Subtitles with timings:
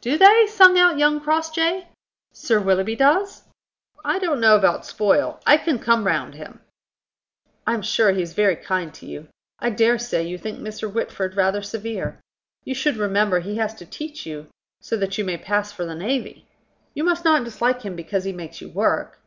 [0.00, 1.86] "Do they?" sung out young Crossjay.
[2.32, 3.42] "Sir Willoughby does?"
[4.02, 5.38] "I don't know about spoil.
[5.46, 6.60] I can come round him."
[7.66, 9.28] "I am sure he is very kind to you.
[9.58, 10.90] I dare say you think Mr.
[10.90, 12.22] Whitford rather severe.
[12.64, 14.48] You should remember he has to teach you,
[14.80, 16.48] so that you may pass for the navy.
[16.94, 19.18] You must not dislike him because he makes you work.